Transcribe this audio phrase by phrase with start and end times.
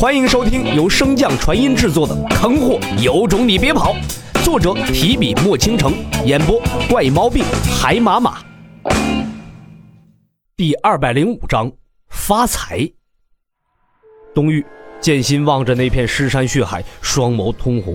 [0.00, 3.94] 欢迎收听由升降传音制作的《坑货有种你别跑》，
[4.42, 5.92] 作者提笔墨倾城，
[6.24, 6.58] 演播
[6.88, 7.44] 怪毛病
[7.78, 8.38] 海马马。
[10.56, 11.70] 第二百零五章
[12.08, 12.90] 发财。
[14.34, 14.64] 东域
[15.02, 17.94] 剑心望着那片尸山血海，双眸通红。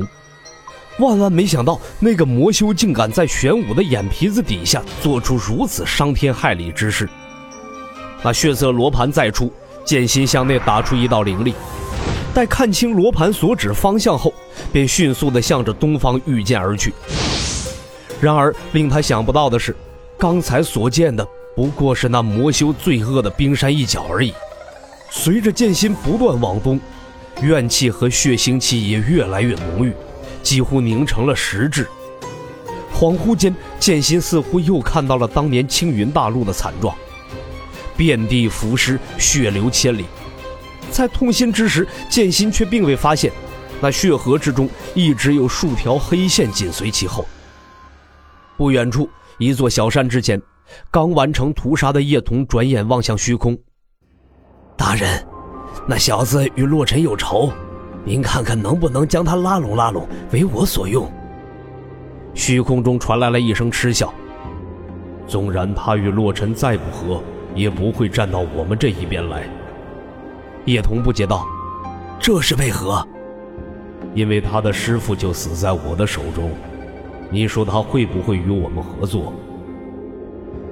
[0.99, 7.09] 万万没想到，那个魔修竟敢在玄武的眼皮子底下做出如此伤天害理之事。
[8.21, 9.51] 那血色罗盘再出，
[9.83, 11.55] 剑心向内打出一道灵力。
[12.35, 14.33] 待看清罗盘所指方向后，
[14.73, 16.93] 便迅速地向着东方御剑而去。
[18.19, 19.73] 然而，令他想不到的是，
[20.17, 21.25] 刚才所见的
[21.55, 24.33] 不过是那魔修罪恶的冰山一角而已。
[25.09, 26.77] 随着剑心不断往东，
[27.41, 29.93] 怨气和血腥气也越来越浓郁，
[30.43, 31.87] 几乎凝成了实质。
[32.93, 36.93] 恍惚间，剑心似乎又看到了当年青云大陆的惨状，
[37.95, 40.03] 遍地浮尸，血流千里。
[40.91, 43.31] 在痛心之时，剑心却并未发现，
[43.81, 47.25] 那血河之中一直有数条黑线紧随其后。
[48.57, 50.41] 不远处，一座小山之前，
[50.89, 53.57] 刚完成屠杀的叶童转眼望向虚空
[54.77, 55.25] ：“大人，
[55.85, 57.51] 那小子与洛尘有仇，
[58.05, 61.11] 您看看能不能将他拉拢拉拢，为我所用。”
[62.33, 64.13] 虚空中传来了一声嗤笑
[65.27, 67.21] ：“纵然他与洛尘再不和，
[67.53, 69.43] 也不会站到我们这一边来。”
[70.65, 71.45] 叶童不解道
[72.19, 73.07] ：“这是为何？”
[74.15, 76.49] 因为他的师傅就死在我的手中。
[77.29, 79.33] 你说他会不会与我们合作？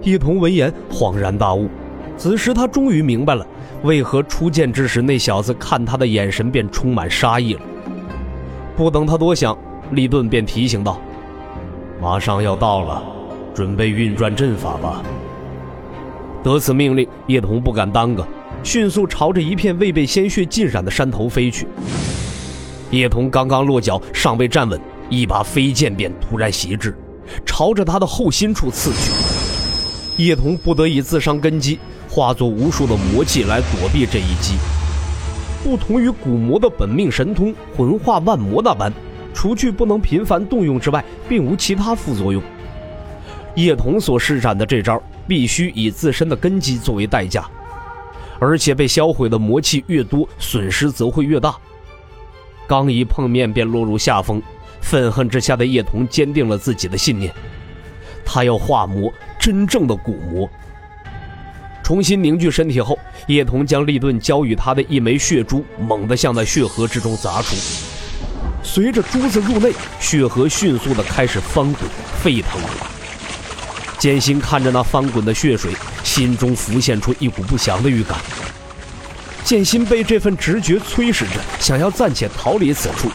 [0.02, 1.70] 叶童闻言恍然大悟，
[2.18, 3.46] 此时他终于明白了，
[3.84, 7.62] 为何初见之时那小子看他的眼神便充满杀意了。
[8.76, 9.58] 不等他多想，
[9.92, 11.00] 利顿便提醒道
[12.02, 13.04] ：“马上要到了，
[13.54, 15.04] 准备运转阵法吧。”
[16.44, 18.26] 得此命令，叶童不敢耽搁。
[18.64, 21.68] 迅速朝着一片未被鲜血浸染的山头飞去。
[22.92, 26.96] 叶童刚刚落脚，尚未站稳，一把飞剑便突然袭至，
[27.46, 30.24] 朝着他的后心处刺去。
[30.24, 31.80] 叶童不得已自伤根基，
[32.10, 34.54] 化作无数的魔气来躲避这一击。
[35.64, 38.94] 不同于古魔的本命神通魂化万魔那般，
[39.34, 42.42] 除去不能频繁动用之外，并无其他副作用。
[43.56, 47.50] 叶童所施展的这招，必须以自身的根基作为代价。
[48.44, 51.56] 而且被销毁的魔气越多，损失则会越大。
[52.68, 54.42] 刚一碰面便落入下风，
[54.82, 57.34] 愤恨之下的叶童坚定了自己的信念，
[58.26, 59.10] 他要化魔，
[59.40, 60.50] 真正的古魔。
[61.82, 67.56] 重新凝聚身体后，叶童将利顿交予他的一枚血珠猛地向那血河之中砸出。
[68.62, 69.72] 随着珠子入内，
[70.02, 71.90] 血河迅速的开始翻滚
[72.22, 72.60] 沸腾。
[73.98, 75.72] 剑心看着那翻滚的血水。
[76.14, 78.20] 心中浮现出一股不祥的预感。
[79.44, 83.10] 剑心被这份直觉催使着，想要暂且逃离此处。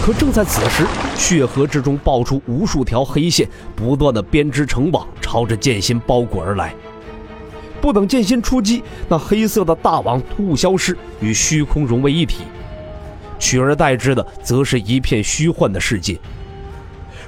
[0.00, 6.74] 可正在此时，血河之中爆出无数条黑线，不断的编织成网，朝着剑心包裹而来。
[7.82, 12.44] 不等剑心出击，那黑色的大网突兀消失，与虚空融为一体，
[13.38, 16.18] 取而代之的则是一片虚幻的世界。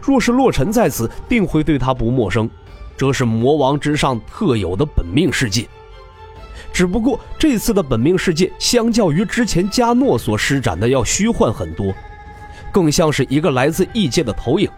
[0.00, 2.48] 若是洛尘在此，定会对他不陌生。
[2.98, 5.68] 这是魔王之上特有的本命世界，
[6.72, 11.94] 只不过这次的本命世界相较于之前加诺所施展的要虚幻很多，
[12.72, 14.68] 更像是一个来自异界的投影。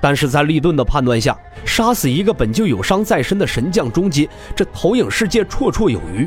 [0.00, 6.26] 但是在利顿的判断下，杀死一个本就有伤在身的神将中阶，这投影世界绰绰有余。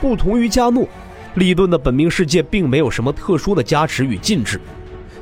[0.00, 0.88] 不同于加诺，
[1.34, 4.58] 利顿的本命世界并没有什么特殊的加持与禁制，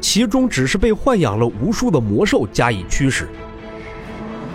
[0.00, 3.28] 其中只是被豢养了无数的魔兽加以驱使。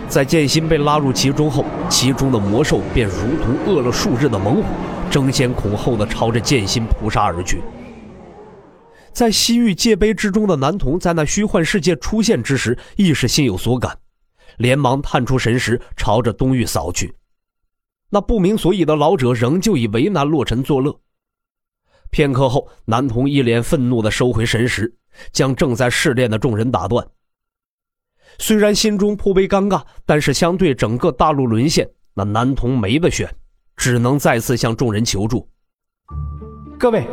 [0.08, 4.64] 在剑心被拉入其中后，其中的魔兽便如同饿了数日的猛虎，
[5.10, 7.60] 争先恐后的朝着剑心扑杀而去。
[9.12, 13.98] 在西域界碑之中的男童，在那虚幻世界出现之时，亦是心有所感，
[14.58, 17.14] 连忙探出神识，朝着东域扫去。
[18.10, 21.00] 那不明所以的老者仍旧以为难洛尘作乐。
[22.10, 24.94] 片刻后，男童一脸愤怒的收回神识，
[25.32, 27.04] 将正在试炼的众人打断。
[28.38, 33.28] 虽然心中颇为尴尬，但是相对整个大陆沦陷，那男童没得选，
[33.76, 35.48] 只能再次向众人求助。
[36.78, 37.06] 各位，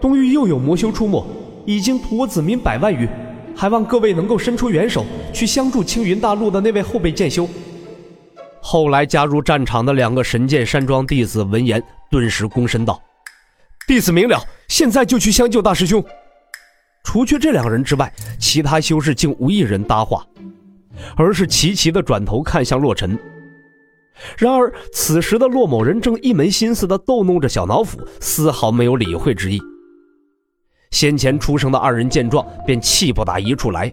[0.00, 1.24] 东域又有魔修出没，
[1.66, 3.08] 已经屠我子民百万余，
[3.54, 7.48] 还望各位能够伸出援手，去相助青云大陆的那位后辈剑修。
[8.62, 13.02] 后来加入战场的两个神剑山庄弟子闻言，顿时躬身道
[13.86, 14.38] ：“弟子明了，
[14.68, 16.04] 现在就去相救大师兄。”
[17.04, 20.24] 除却这两人之外，其他修士竟无一人搭话。
[21.16, 23.18] 而是齐齐的转头看向洛尘。
[24.36, 29.60] 然而此时的骆某人正一门心思的逗弄着小脑斧，丝毫没有理会之意。
[30.90, 33.92] 先前出生的二人见状，便气不打一处来。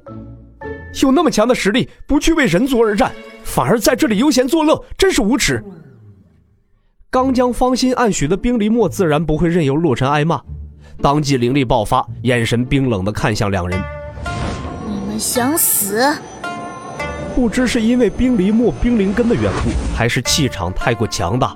[1.02, 3.12] 有那么强的实力，不去为人族而战，
[3.44, 5.64] 反而在这里悠闲作乐，真是无耻！
[7.10, 10.42] 刚将芳心暗许的冰离墨自然不会任由洛尘挨骂，
[11.02, 13.80] 当即灵力爆发，眼神冰冷的看向两人。
[14.88, 16.02] 你们想死？
[17.38, 21.56] 不知是因为冰离墨冰灵根的缘故，还是气场太过强大，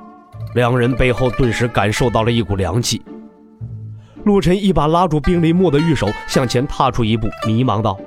[0.54, 3.02] 两人背后顿时感受到了一股凉气。
[4.24, 7.98] 洛尘一把拉住冰离墨的玉手，向前踏出一步，迷茫道：“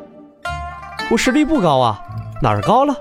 [1.10, 2.00] 我实力不高啊，
[2.40, 2.94] 哪儿高了？”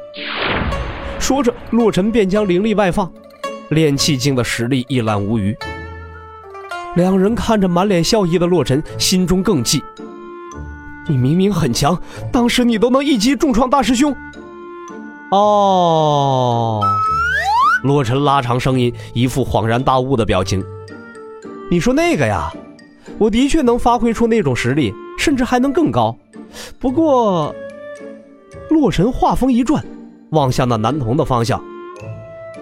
[1.21, 3.07] 说着，洛尘便将灵力外放。
[3.69, 5.55] 炼气境的实力一览无余。
[6.95, 9.83] 两人看着满脸笑意的洛尘，心中更气。
[11.07, 11.95] 你明明很强，
[12.31, 14.15] 当时你都能一击重创大师兄。
[15.33, 16.79] 哦，
[17.83, 20.63] 洛尘拉长声音，一副恍然大悟的表情。
[21.71, 22.53] 你说那个呀，
[23.17, 26.15] 我的确能发挥出那种实力，甚至还能更高。
[26.79, 27.51] 不过，
[28.69, 29.83] 洛尘话锋一转，
[30.29, 31.59] 望向那男童的方向。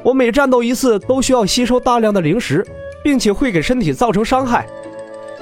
[0.02, 2.66] 我每战斗一次都需要吸收大量的灵石，
[3.04, 4.66] 并且会给身体造成伤害。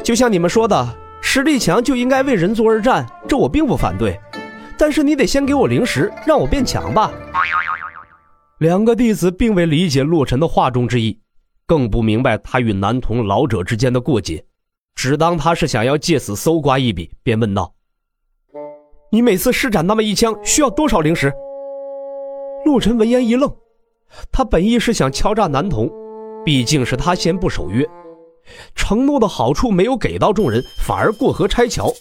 [0.02, 0.90] 就像你们说的，
[1.22, 4.20] 实力强就应该为人族而战，这我并不反对。
[4.80, 7.12] 但是你得先给我灵石，让我变强吧。
[8.60, 11.20] 两个弟子并未理解洛尘的话中之意，
[11.66, 14.42] 更不明白他与男童老者之间的过节，
[14.96, 17.74] 只当他是想要借此搜刮一笔，便问道
[19.12, 21.30] ：“你每次施展那么一枪需要多少灵石？”
[22.64, 23.54] 洛尘闻言一愣。
[24.32, 25.92] 他本意是想敲诈男童，
[26.46, 27.86] 毕竟是他先不守约，
[28.74, 31.94] 承诺的好处没有给到众人，反而过河拆桥。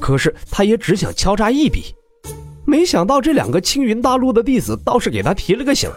[0.00, 1.94] 可是他也只想敲诈一笔，
[2.64, 5.90] 没想到这两个青云大陆的弟子倒是给他提了个醒：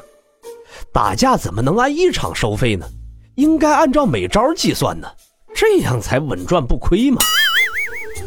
[0.92, 2.86] 打架怎么能按一场收费呢？
[3.36, 5.08] 应该按照每招计算呢，
[5.54, 7.22] 这样才稳赚不亏嘛。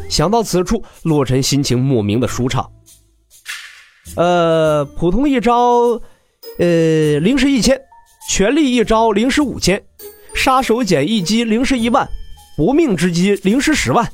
[0.09, 2.69] 想到此处，洛尘心情莫名的舒畅。
[4.15, 5.99] 呃，普通一招。
[6.57, 7.81] 呃，灵石一千，
[8.29, 9.83] 全力一招灵石五千，
[10.33, 12.07] 杀手锏一击灵石一万，
[12.55, 14.09] 不命之击灵石十万。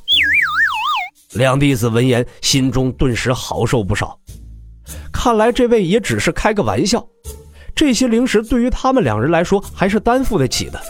[1.34, 4.20] 两弟子闻言，心中顿时好受不少。
[5.12, 7.06] 看来这位也只是开个玩笑，
[7.76, 10.82] 这些灵石对于他们两人来说还是担负得起的。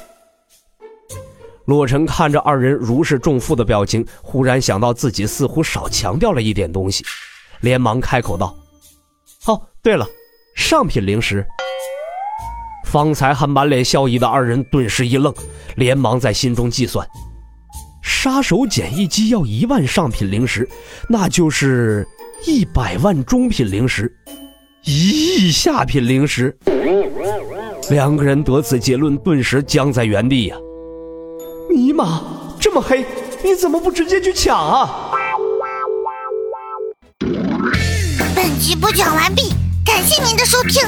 [1.65, 7.05] 洛尘看着二人如释重负的表情，忽然想到自己似乎少强调了一点东西，
[7.59, 8.55] 连忙开口道
[9.45, 10.07] ：“哦，对了。”
[10.53, 11.45] 上品灵石，
[12.85, 15.33] 方才还满脸笑意的二人顿时一愣，
[15.75, 17.07] 连忙在心中计算：
[18.23, 20.69] 杀手锏一击要一万上品灵石，
[21.09, 22.07] 那就是
[22.45, 24.15] 一百万中品灵石，
[24.83, 26.55] 一亿下品灵石。
[27.89, 30.55] 两个人得此结论，顿时僵在原地呀！
[31.75, 32.21] 尼玛，
[32.59, 33.03] 这么黑，
[33.43, 35.09] 你怎么不直接去抢啊？
[38.35, 39.49] 本集播讲完毕。
[39.83, 40.87] 感谢您的收听，